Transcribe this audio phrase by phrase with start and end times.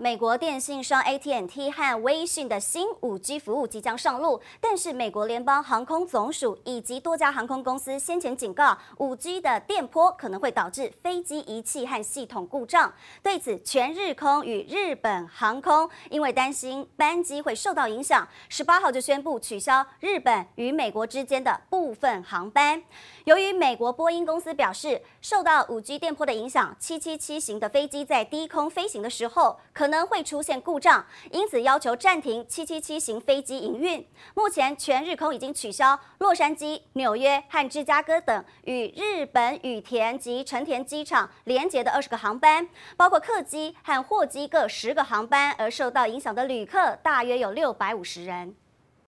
[0.00, 12.92] 美国电信商 AT&T 和微讯的新 5G 服务即将上路，但是美国联邦航空总署以及多家航空公司先前警告，5G 的电波可能会导致飞机仪器和系统故障。
[13.24, 22.80] 对此，全日空与日本航空因为担心班机会受到影响，十八号就宣布取消日本与美国之间的部分航班。
[23.24, 31.02] 由于美国波音公司表示，受到 5G 电波的影响，777型的飞机在低空飞行的时候可可能会出现故障，
[31.32, 34.06] 因此要求暂停777型飞机营运。
[34.34, 45.54] 目前全日空已经取消洛杉矶、纽约和芝加哥等与日本羽田及成田机场连接的二十个航班，包括客机和货机各十个航班。
[45.56, 48.54] 而受到影响的旅客大约有六百五十人。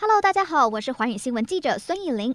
[0.00, 2.34] Hello，大家好，我是寰宇新闻记者孙艺玲。